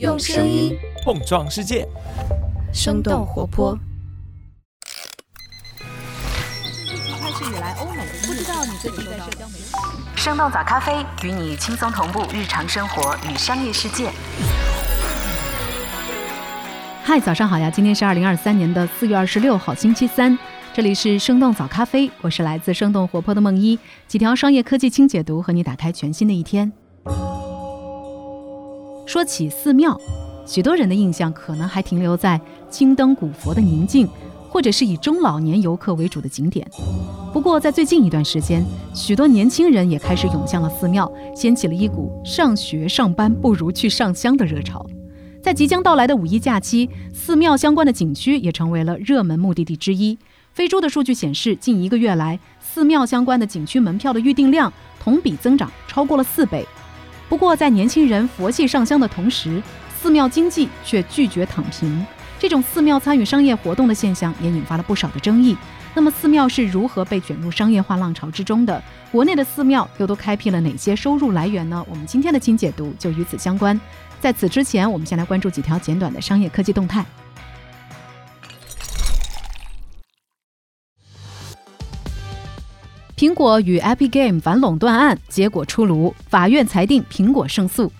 [0.00, 1.86] 用声音碰撞世界，
[2.72, 3.78] 生动活泼。
[7.20, 9.72] 开始以来，欧美不知道你最近在社交媒体。
[10.16, 14.10] 生动早咖啡与你轻松同步日常生活与商业世界。
[17.04, 17.70] 嗨，早上好呀！
[17.70, 20.36] 今天是二零二三年的四月二十六号，星期三。
[20.72, 26.72] 这里是生动早咖啡，我是来自生动活泼的梦一，几条商业科技轻解读，和你打开全新的一天。
[29.06, 30.00] 说起寺庙，
[30.46, 32.40] 许多人的印象可能还停留在
[32.70, 34.08] 青灯古佛的宁静，
[34.48, 36.66] 或者是以中老年游客为主的景点。
[37.32, 38.64] 不过，在最近一段时间，
[38.94, 44.84] 许多年轻人也开始涌向了寺庙，掀起了一股上学上班不如去上香的热潮。
[45.42, 50.16] 在即将到来的五一假期，寺庙相关的景区也成为了热门目的地之一。
[50.54, 56.64] 飞猪的数据显示，近一个月来，寺庙相关的景区门票的预订量同比增长超过了四倍。
[57.28, 59.62] 不过，在年轻人佛系上香的同时，
[59.98, 62.06] 寺庙经济却拒绝躺平。
[62.38, 65.56] 这种寺庙参与商业活动的现象也引发了不少的争议。
[65.94, 68.82] 那么，寺庙是如何被卷入商业化浪潮之中的？
[69.10, 71.84] 国内的寺庙又都开辟了哪些收入来源呢？
[71.88, 73.80] 我们今天的精解读就与此相关。
[74.20, 77.04] 在此之前，我们先来关注几条简短的商业科技动态。
[83.24, 87.90] 苹果与 Epic Game 反垄断案结果出炉，法院裁定苹果胜诉。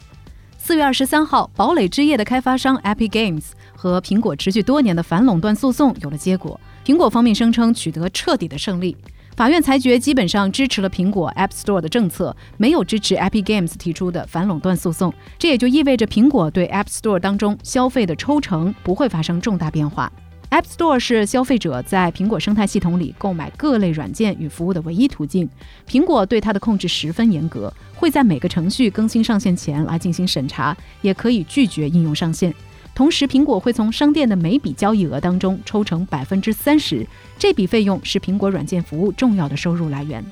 [0.59, 6.61] 四月二十三号，《堡垒之夜》的开发商 Epic Games 和苹果持续多年的反垄断诉讼有了结果。
[6.85, 8.95] 苹果方面声称取得彻底的胜利，
[9.35, 15.11] 法院裁决基本上支持了苹果 App Store 的政策，没有支持 Epic Games 提出的反垄断诉讼。
[15.39, 20.13] 这也就意味着苹果对 App Store 当中消费的抽成不会发生重大变化。
[20.55, 25.49] App Store 是消费者在苹果生态系统里购买各类软件与服务的唯一途径。
[25.85, 32.55] 苹果对它的控制十分严格，会在每个程序更新上线前来进行审查，也可以拒绝应用上线。
[32.95, 37.05] 同时，苹果会从商店的每笔交易额当中抽成百分之三十，
[37.37, 40.25] 这笔费用是苹果软件服务重要的收入来源。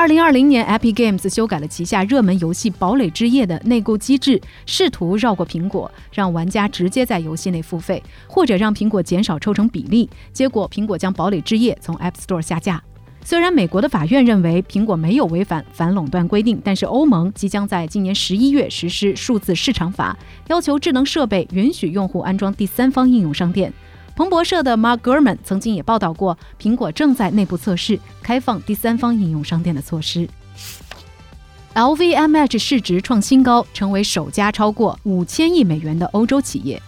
[0.00, 10.08] 二零二零年，Epic Games 修改了旗下热门游戏《堡垒之夜》的内购机制，试图绕过苹果，让玩家直接在游戏内付费，或者让苹果减少抽成比例。
[10.32, 12.82] 结果，苹果将《堡垒之夜》从 App Store 下架。
[13.22, 20.16] 虽然美国的法院认为苹果没有违反反垄断规定，但是欧盟即将在今年十一月实施数字市场法，
[20.48, 23.70] 要求智能设备允许用户安装第三方应用商店。
[24.16, 30.28] 彭博社的 Mark Gurman 曾经也报道过，苹果正在内部测试开放第三方应用商店的措施。
[31.74, 36.82] LVMH 市值创新高，成为首家超过五千亿美元的欧洲企业。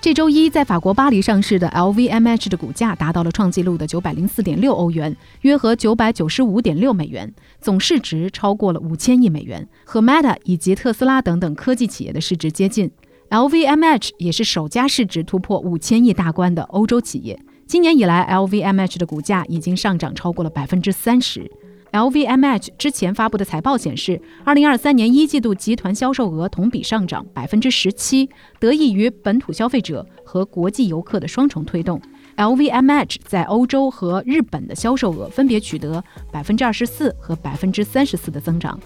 [0.00, 12.90] 这周一，在法国巴黎上市的 LVMH 的股价达到了创纪录的九百零四点六欧元，约合九百九十五点六美元，总市值超过了五千亿美元，和 Meta 以及特斯拉等等科技企业的市值接近。
[13.30, 17.38] LVMH 也是首家市值突破五千亿大关的欧洲企业。
[17.66, 21.50] 今年以来，LVMH 的股价已经上涨超过了百分之三十。
[21.90, 32.00] LVMH 之前发布的财报显示，二零二三年一季度集团销售额同比上涨百分之十七，得益于本土消费者和国际游客的双重推动。
[32.36, 36.02] LVMH 在欧洲和日本的销售额分别取得
[36.32, 38.78] 百分之二十四和百分之三十四的增长。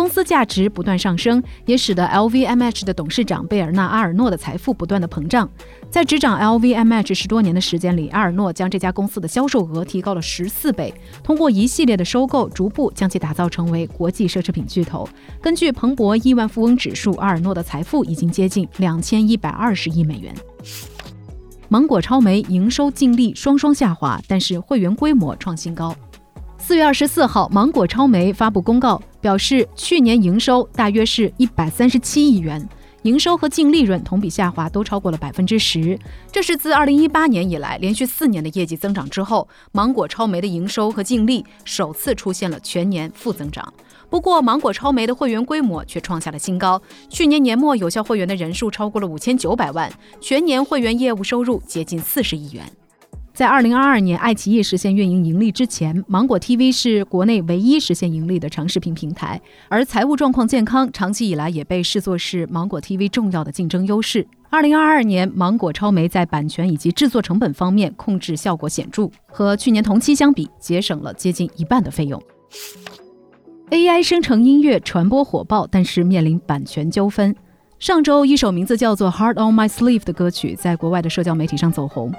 [0.00, 5.46] 公司价值不断上升，也使得 LVMH 的董事长贝尔纳阿尔诺的财富不断的膨胀。
[5.90, 15.06] 在执掌 LVMH 十多年的时间里，阿尔诺将这家公司的销售额提高了十四倍，通过一系列的收购，逐步将其打造成为国际奢侈品巨头。
[15.38, 20.34] 根据彭博亿万富翁指数，阿尔诺的财富已经接近两千一百二十亿美元。
[21.68, 25.94] 芒果超媒营收净利双双下滑，但是会员规模创新高。
[26.62, 32.68] 四月二十四号，芒果超媒发布公告，表示去年营收大约是一百三十七亿元，
[33.02, 35.98] 营收和净利润同比下滑都超过了百分之十。
[36.30, 43.72] 这是自二零一八年以来连续四年的业绩增长之后，芒果超媒的营收和净利首次出现了全年负增长。
[44.08, 49.90] 不过，芒果超媒的会员规模却创下了新高，去年年末有效会员的人数超过了五千九百万，
[50.20, 52.70] 全年会员业务收入接近四十亿元。
[53.40, 59.40] 在二零二二年，爱奇艺实现运营盈利之前，芒果 TV 是国内唯一实现盈利的长视频平台，
[59.70, 64.26] 而财务状况健康，长期以来也被视作是芒果 TV 重要的竞争优势。
[64.50, 72.22] 二零二二年，芒果超媒在版权以及制作成本方面控制效果显著，和去年同期相比，节省了接近一半的费用。
[73.70, 77.34] AI 生成音乐传播火爆，但是面临版权纠纷。
[77.78, 82.12] 上周，一首名字叫做《Heart on My Sleeve》的歌曲在国外的社交媒体上走红。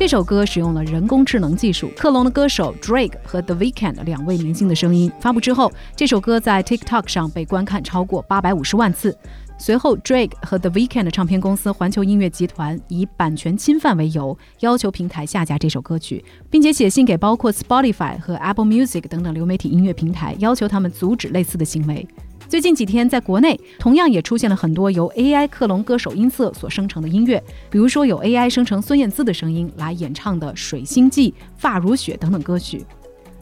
[0.00, 5.12] 这首歌使用了人工智能技术，克隆了歌手 Drake 和 The Weeknd 两位明星的声音。
[5.20, 9.14] 发布之后，这首歌在 TikTok 上被观看超过八百五十万次。
[9.58, 22.08] 随后，Drake 和 The Weeknd 唱片公司环球音乐集团以版权侵犯为由，要求平台下架这首歌曲，并且写信给包括 Spotify 和 Apple Music 等等流媒体音乐平台，要求他们阻止类似的行为。
[22.50, 32.84] 最近几天，在国内同样也出现了很多由 AI 克隆歌手音色所生成的音乐，比如说有 AI 生成孙燕姿的声音来演唱的《水星记》《发如雪》等等歌曲。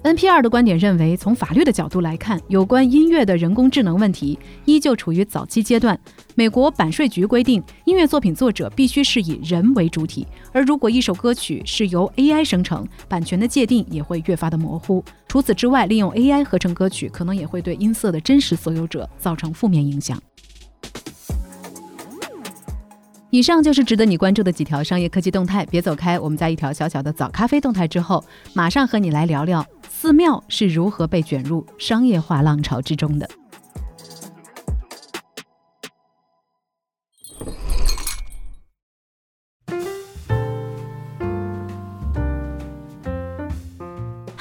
[0.04, 5.98] NPR 的观点认为，从法律的角度来看，有关音乐的人工智能问题依旧处于早期阶段。
[6.36, 15.04] 美国版税局规定，音乐作品作者必须是以人为主体，而如果一首歌曲是由 AI 生成，版权的界定也会越发的模糊。
[15.26, 20.16] 除此之外，利用 AI 合成歌曲，可能也会对音色的真实所有者造成负面影响。
[23.30, 26.18] 以上就是值得你关注的几条商业科技动态，别走开。
[26.18, 33.28] 我们在一条小小的早咖啡动态之后，马上和你来聊聊寺庙是如何被卷入商业化浪潮之中的。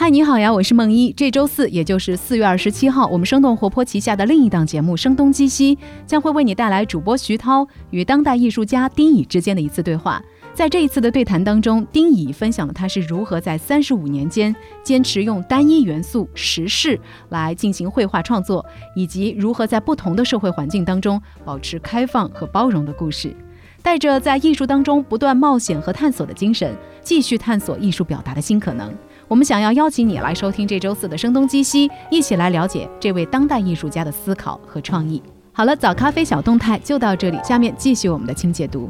[0.08, 1.12] 嗨，你好呀，我是梦一。
[1.12, 5.76] 这周四，也就是四月二十七号，我们生动活泼旗下的另一档节目《声东击西》
[6.06, 10.24] 将会为你带来主播徐涛与当代艺术家丁乙之间的一次对话。
[10.54, 18.66] 在这一次的对谈当中，丁乙分享了他是如何在三十五年间坚持用单一元素时事来进行绘画创作，
[18.96, 23.36] 以及如何在不同的社会环境当中保持开放和包容的故事。
[23.84, 28.94] 带着在艺术当中不断冒险和探索的精神，继续探索艺术表达的新可能。
[29.30, 35.22] 我们想要邀请你来收听这周四的声东击西，一起来了解这位当代艺术家的思考和创意。
[35.52, 38.90] 好了，早咖啡小动态就到这里，下面继续我们的轻解读。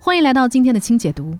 [0.00, 1.36] 欢迎来到今天的轻解读。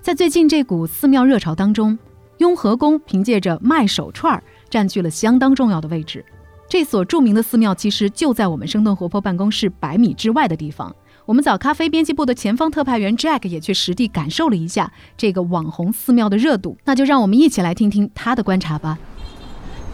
[0.00, 1.98] 在最近这股寺庙热潮当中，
[2.38, 4.40] 雍和宫凭借着卖手串
[4.70, 6.24] 占据了相当重要的位置。
[6.70, 10.94] 这所著名的寺庙其实就在我们生动活泼办公室百米之外的地方。
[11.26, 16.78] 我们早咖啡编辑部的前方特派员 Jack 也去实地感受了一下这个网红寺庙的热度。
[16.84, 18.96] 那就让我们一起来听听他的观察吧。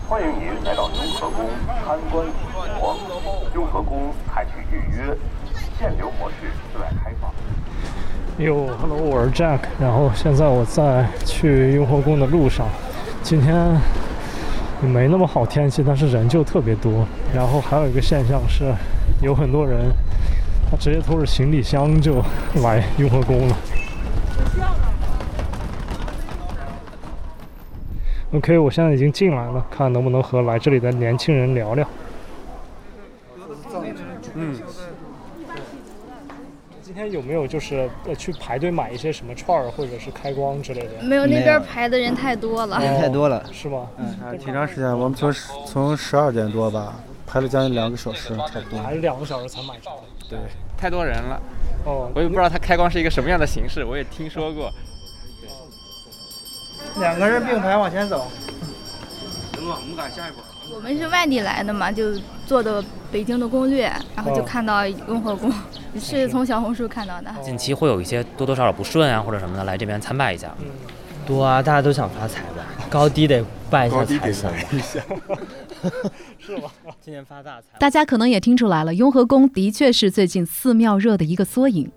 [0.06, 1.46] 欢迎您来到雍和宫
[1.82, 2.32] 参观体
[2.78, 2.96] 活。
[3.54, 5.16] 雍和宫采取预约、
[5.78, 6.36] 限流模式
[6.74, 7.32] 对外开放。
[8.36, 9.60] 哟，Hello，我是 Jack。
[9.80, 12.68] 然后现在我在去雍和宫的路上。
[13.22, 13.80] 今天。
[14.82, 17.06] 没那么好天气，但是人就特别多。
[17.34, 18.72] 然后还有一个现象是，
[19.22, 19.90] 有很多人
[20.70, 22.22] 他直接拖着行李箱就
[22.62, 23.56] 来雍和宫了。
[28.32, 31.88] OK，我现在已经进来了，看能不能和来这里的年轻人聊聊。
[34.34, 34.54] 嗯。
[36.82, 41.02] 今天有没有就是呃去排队买一些什么串儿或者是开光之类的？
[41.02, 42.80] 没有，那边排的人太多了。
[42.80, 43.86] 人太多了，是吗？
[43.98, 45.30] 嗯，挺长时间，我们从
[45.66, 46.94] 从十二点多吧，
[47.26, 48.82] 排了将近两个小时，差不多。
[48.82, 49.90] 排了两个小时才买着。
[50.28, 50.38] 对，
[50.76, 51.40] 太多人了。
[51.84, 54.72] 哦，我也不知道它开光是一个什么样的形式，我也听说过。
[56.98, 58.26] 两个人并排往前走。
[59.74, 60.42] 我们赶下一波。
[60.74, 62.14] 我们是外地来的嘛，就
[62.46, 63.84] 做的北京的攻略，
[64.14, 65.52] 然后就看到雍和宫，
[66.00, 67.32] 是从小红书看到的。
[67.42, 70.52] 近期会有一些多多少少不顺啊，或者什么的，来这边参拜一下。
[71.26, 74.52] 多啊，大家都想发财吧，高低得拜一下财神。
[76.38, 76.70] 是吧？
[77.00, 77.66] 今年发大财。
[77.78, 81.90] 大家可能也听出来了，雍和宫的确是最近寺庙热的一个缩影。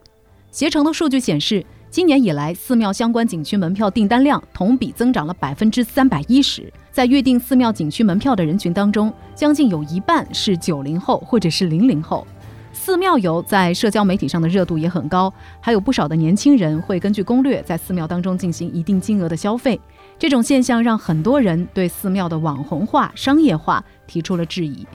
[0.51, 1.65] 携程的数据显示。
[1.91, 6.71] 今年以来，寺庙相关景区门票订单量同比增长了百分之三百一十。
[6.91, 12.27] 在预订寺庙景区门票的人群当中，将近有一半是九零后或者是零零后。
[12.71, 19.79] 寺庙游在社交媒体上的热度也很高，还有不少的年轻人会根据攻略在寺庙当中进行一定金额的消费。
[20.19, 24.85] 这种现象让很多人对寺庙的网红化、商业化提出了质疑。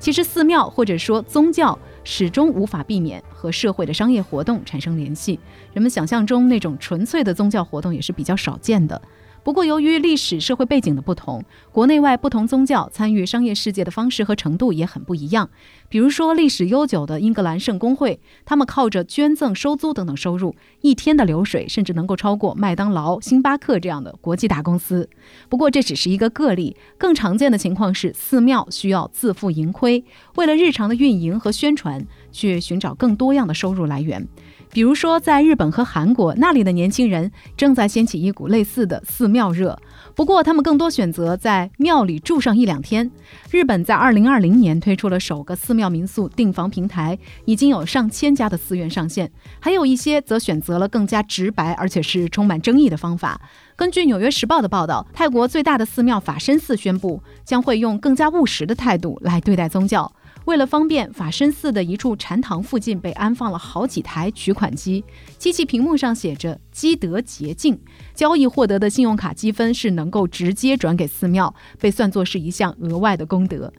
[0.00, 1.78] 其实，寺庙或者说宗教。
[2.04, 5.38] 始终无法避免和社会的商业活动产生联系。
[5.72, 9.00] 人们想象中那种纯粹的宗教活动也是比较少见的。
[9.42, 11.42] 不过，由于历史社会背景的不同，
[11.72, 15.48] 国内外不同宗教参与商业世界的方式和程度也很不一样。
[15.88, 25.08] 比如说，历史悠久的英格兰圣公会，他们靠着捐赠、收租等等收入，一天的流水甚至能够超过麦当劳、星巴克这样的国际大公司。
[25.48, 30.04] 不过，这只是一个个例，更常见的情况是寺庙需要自负盈亏，
[30.36, 34.28] 为了日常的运营和宣传，去寻找更多样的收入来源。
[34.72, 39.76] 比如说，在日本和韩国，那里的年轻人正在掀起一股类似的寺庙热。
[40.14, 43.10] 不过，他们更多选择在庙里住上一两天。
[43.50, 49.30] 日本在2020年推出了首个寺庙民宿订房平台，已经有上千家的寺院上线。
[49.58, 53.40] 还有一些则选择了更加直白而且是充满争议的方法。
[53.74, 60.12] 根据《纽约时报》的报道，泰国最大的寺庙法身寺宣布，将会用更加务实的态度来对待宗教。
[60.46, 65.04] 为了方便，法身寺的一处禅堂附近被安放了好几台取款机，
[65.38, 67.78] 机器屏幕上写着“积德洁净”，
[68.14, 73.72] 交易获得的信用卡积分是能够直接转给寺庙，被算作是一项额外的功德。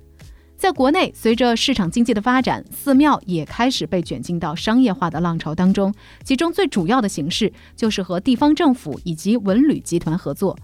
[0.56, 5.92] 在国内，随着市场经济的发展，寺庙也开始被卷进到商业化的浪潮当中，
[6.24, 10.56] 其中最主要的形式就是和地方政府以及文旅集团合作。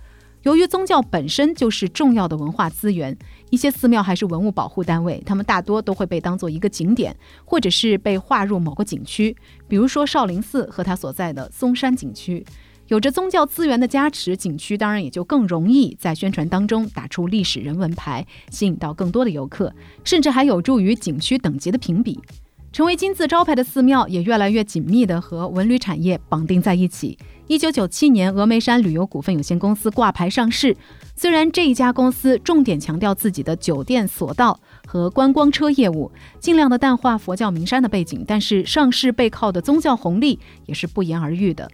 [0.47, 3.17] 由于宗教本身就是重要的文化资源，
[3.49, 7.13] 一些寺庙还是文物保护单位，他们大多都会被当做一个景点，
[7.43, 9.35] 或者是被划入某个景区。
[9.67, 12.45] 比如说少林寺和它所在的嵩山景区，
[12.87, 19.73] 有着宗教资源的加持，景区当然也就更容易在宣传当中打出历史人文牌，吸引到更多的游客，
[20.05, 22.17] 甚至还有助于景区等级的评比。
[22.71, 27.17] 成为金字招牌的寺庙，也越来越紧密地和文旅产业绑定在一起。
[27.47, 30.75] 一九九七年，峨眉山旅游股份有限公司挂牌上市。
[31.15, 36.11] 虽然这一家公司重点强调自己的酒店、索道和观光车业务，
[36.41, 41.71] 尽量的淡化佛教名山的背景，但是上市背靠的宗教红利也是不言而喻的。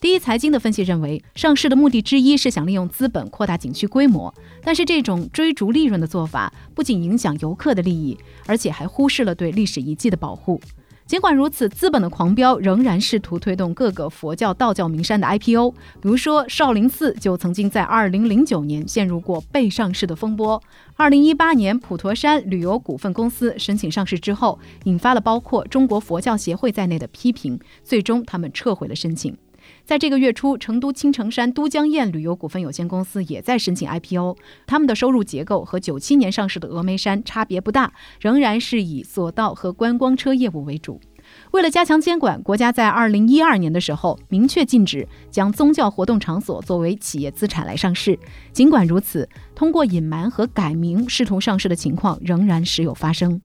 [0.00, 8.16] 第一财经的分析认为，上市的目的之一是想利用资本扩大景区规模，但是这种追逐利润的做法不仅影响游客的利益，
[8.46, 10.60] 而且还忽视了对历史遗迹的保护。
[11.06, 15.70] 尽管如此，资本的狂飙仍然试图推动各个佛教、道教名山的 IPO。
[15.70, 20.60] 比如说，少林寺就曾经在2009年陷入过被上市的风波。
[20.96, 29.36] 2018年，普陀山旅游股份公司申请上市之后，引发了包括中国佛教协会在内的批评，最终他们撤回了申请。
[29.84, 34.36] 在这个月初，成都青城山都江堰旅游股份有限公司也在申请 IPO。
[34.66, 41.00] 他们的收入结构和九七年上市的峨眉山差别不大，仍然是以索道和观光车业务为主。
[41.50, 48.18] 为了加强监管，国家在二零一二年的时候明确禁止将宗教活动场所作为企业资产来上市。
[48.52, 53.40] 尽管如此，通过隐瞒和改名试图上市的情况仍然时有发生。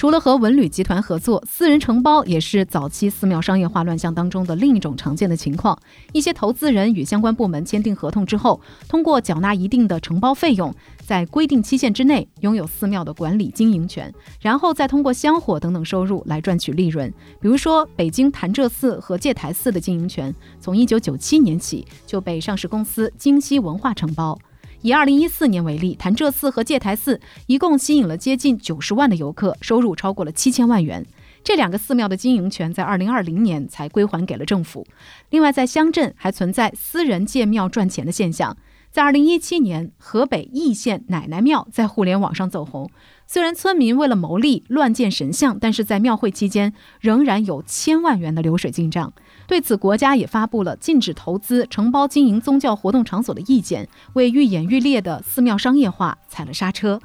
[0.00, 5.78] 除了和文旅集团合作，私人承包也是早期寺庙商业化乱象当中的另一种常见的情况。
[6.14, 17.12] 一些投资人与相关部门签订合同之后，通过缴纳一定的承包费用，在规定期限之内拥有寺庙的管理经营权，然后再通过香火等等收入来赚取利润。
[17.38, 24.38] 比如说，北京潭柘寺和戒台寺的经营权，从一九九七年起就被上市公司京西文化承包。
[24.82, 31.04] 以二零一四年为例，潭柘寺和戒台寺一共吸引了接近九十万的游客，收入超过了七千万元。
[31.42, 34.86] 这两个寺庙的经营权在二零二零年才归还给了政府。
[35.30, 38.56] 另外，在乡镇还存在私人建庙赚钱的现象。
[38.90, 42.90] 在二零一七年，河北易县奶奶庙在互联网上走红。
[43.24, 49.12] 虽然村民为了牟利乱建神像，但是在庙会期间仍然有千万元的流水进账。
[49.46, 57.00] 对此，国家也发布了禁止投资承包经营宗教活动场所的意见，为愈演愈烈的寺庙商业化踩了刹车。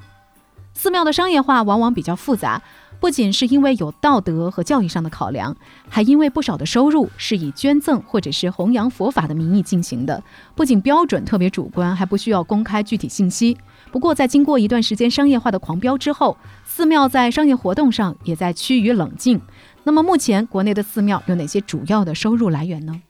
[0.73, 2.63] 寺庙的商业化往往比较复杂。
[2.99, 5.55] 不仅是因为有道德和教育上的考量，
[5.89, 10.23] 还因为不少的收入是以捐赠或者是弘扬佛法的名义进行的。
[10.55, 13.57] 不仅标准特别主观，还不需要公开具体信息。
[13.91, 19.39] 不过，在经过一段时间商业化的狂飙之后，寺庙在商业活动上也在趋于冷静。
[19.83, 23.01] 那么，目前国内的寺庙有哪些主要的收入来源呢？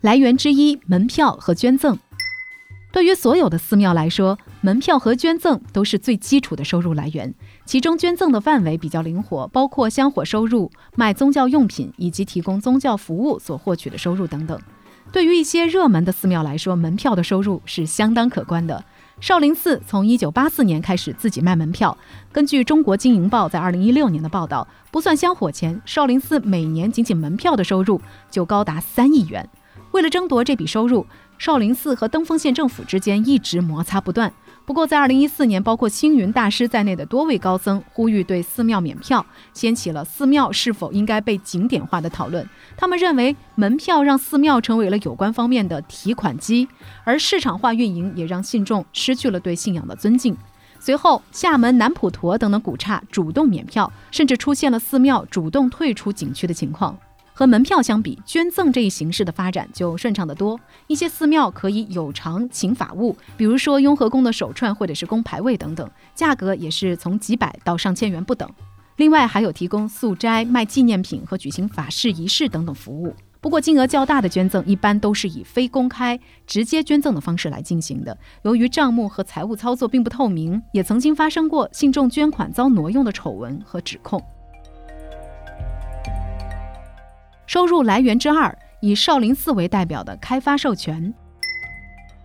[0.00, 1.98] 来源之一，门票和捐赠。
[2.92, 7.32] 对于所有的寺庙来说，门票和捐赠都是最基础的收入来源。
[7.64, 14.58] 其中，捐赠的范围比较灵活，包括香火收入、卖宗教用品以及提供宗教服务所获取的收入等等。
[15.12, 18.84] 对于一些热门的寺庙来说，门票的收入是相当可观的。
[19.20, 21.96] 少林寺从1984年开始自己卖门票。
[22.32, 29.48] 根据《中国经营报》在2016年的报道，不算香火钱，少林寺每年仅仅门票的收入就高达三亿元。
[29.92, 31.06] 为了争夺这笔收入，
[31.38, 34.30] 少林寺和登封县政府之间一直摩擦不断。
[34.66, 42.44] 不过，在二零一四年，包括星云大师在内的多位高僧呼吁对寺庙免票，掀起了寺庙是否应该被景点化的讨论。
[42.76, 46.66] 他们认为，门票让寺庙成为了有关方面的提款机，
[47.04, 50.36] 而市场化运营也让信众失去了对信仰的尊敬。
[50.80, 56.98] 随后，厦门南普陀等等古刹主动免票，甚至出现了寺庙主动退出景区的情况。
[57.38, 60.58] 和门票相比，捐赠这一形式的发展就顺畅得多。
[60.86, 68.50] 一些寺庙可以有偿请法物，比如说雍和宫的手串或者是宫牌位等等，价格也是从几百到上千元不等。
[68.96, 73.14] 另外还有提供素斋、卖纪念品和举行法事仪式等等服务。
[73.42, 78.16] 不过，金额较大的捐赠一般都是以非公开、直接捐赠的方式来进行的。
[78.44, 84.18] 由于账目和财务操作并不透明，也曾经发生过信众捐款遭挪用的丑闻和指控。
[87.46, 91.14] 收入来源之二，以少林寺为代表的开发授权。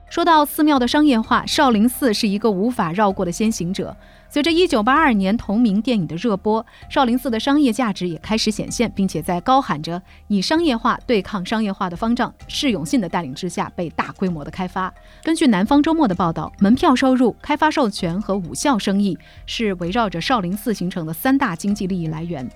[0.09, 3.95] 说到寺庙的商业化，少林寺是一个无法绕过的先行者。
[4.29, 14.93] 随着1982年同名电影的热播，少林寺的商业价值也开始显现，并且在高喊着以商业化对抗商业化的方丈释永信的带领之下，被大规模的开发。
[15.23, 22.49] 根据南方周末的报道，门票收入、开发授权和武校生意是围绕着少林寺形成的三大经济利益来源。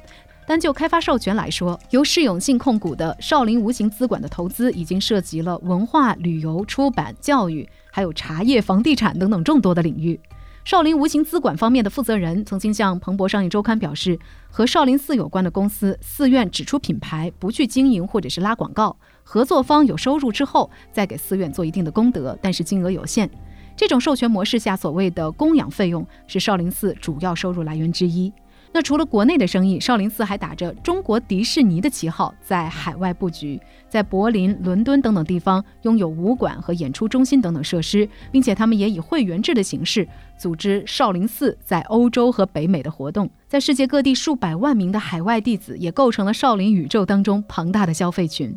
[0.48, 10.20] 单就开发授权来说，由释永信控股的少林无形资管的投资已经涉及了文化、旅游、出版、教育，还有茶叶、房地产等等众多的领域。
[10.64, 23.28] 少林无形资管方面的负责人曾经向彭博商业周刊表示，和少林寺有关的公司、寺院只出品牌，不去经营或者是拉广告，合作方有收入之后再给寺院做一定的功德，但是金额有限。
[23.75, 28.32] 这种授权模式下，所谓的供养费用是少林寺主要收入来源之一。
[28.75, 40.05] 那除了国内的生意，少林寺还打着中国迪士尼的旗号在海外布局，在柏林、伦敦等等地方拥有武馆和演出中心等等设施，并且他们也以会员制的形式
[40.38, 48.53] 组织少林寺在欧洲和北美的活动，在世界各地数百万名的海外弟子也构成了少林宇宙当中庞大的消费群。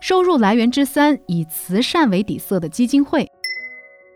[0.00, 3.30] 收入来源之三，以慈善为底色的基金会。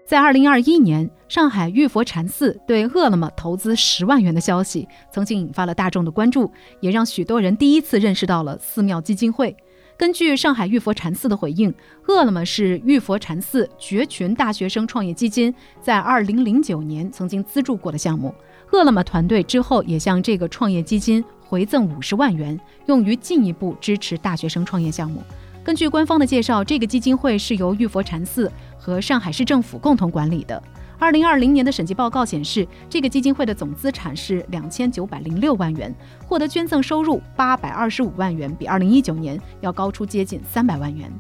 [0.09, 6.51] 在二零二一年，上海玉佛禅寺对饿了么投资十万元的消息，曾经引发了大众的关注，
[6.81, 9.55] 也让许多人第一次认识到了寺庙基金会。
[9.99, 11.75] 根据上海玉佛禅寺的回应，
[12.07, 18.35] 饿了么是玉佛禅寺绝群大学生创业基金在二零零九年曾经资助过的项目。
[18.73, 25.23] 饿了么团队之后也向这个创业基金回赠五十万元，用于进一步支持大学生创业项目。
[25.69, 30.63] 根据官方的介绍，这个基金会是由玉佛禅寺和上海市政府共同管理的。
[30.99, 35.95] 二零二零年的审计报告显示，这个基金会的总资产是两千九百零六万元，
[36.27, 41.13] 获得捐赠收入八百二十五万元，比二零一九年要高出接近三百万元。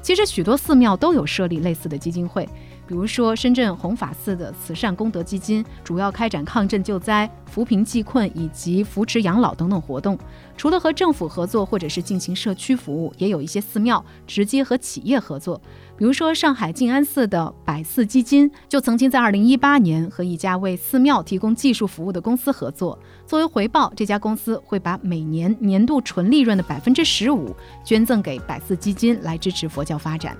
[0.00, 2.48] 其实，许多寺庙都有设立类似的基金会。
[2.86, 10.16] 比如说，深圳弘法寺的慈善功德基金主要开展抗震救灾、扶贫济困以及扶持养老等等活动。
[10.56, 15.60] 除了和政府合作，或者是进行社区服务，也有一些寺庙直接和企业合作。
[15.96, 22.98] 比如说，上海静安寺的百寺基金就曾经在2018年和一家为寺庙提供技术服务的公司合作。
[23.26, 30.36] 作为回报，这家公司会把每年年度纯利润的百分之十五捐赠给百寺基金，来支持佛教发展。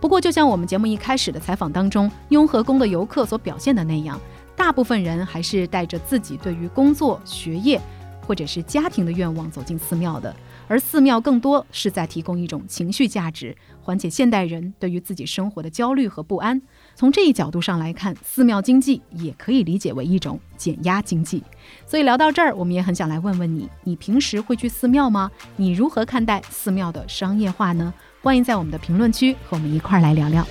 [0.00, 4.18] 不过，就像我们节目一开始的采访当中，雍和宫的游客所表现的那样，
[4.56, 7.78] 大部分人还是带着自己对于工作、学业
[8.26, 10.34] 或者是家庭的愿望走进寺庙的，
[10.68, 16.62] 而寺庙更多是在提供一种情绪价值，缓解现代人对于自己生活的焦虑和不安。
[16.94, 21.42] 从这一角度上来看，寺庙经济也可以理解为一种减压经济。
[21.86, 25.30] 所以聊到这儿，我们也很想来问问你：你平时会去寺庙吗？
[25.56, 27.92] 你如何看待寺庙的商业化呢？
[28.22, 30.46] 欢迎在我们的评论区和我们一块儿来聊聊。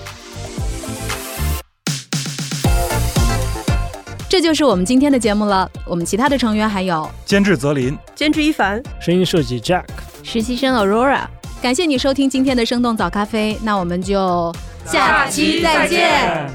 [4.27, 5.69] 这就是我们今天的节目了。
[5.85, 9.85] 我们其他的成员还有监制泽林、监制一凡、声音设计 Jack、
[10.23, 11.25] 实习生 Aurora。
[11.61, 14.51] 感谢你收听今天的生动早咖啡，那我们就
[14.85, 16.49] 下期再见。